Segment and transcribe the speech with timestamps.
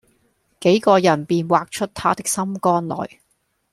[0.61, 3.21] 幾個人便挖出他的心肝來，